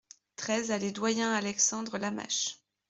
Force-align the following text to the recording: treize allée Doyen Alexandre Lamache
treize 0.35 0.71
allée 0.71 0.91
Doyen 0.91 1.31
Alexandre 1.31 1.99
Lamache 1.99 2.57